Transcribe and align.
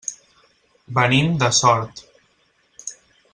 Venim 0.99 1.29
de 1.43 1.51
Sort. 1.59 2.03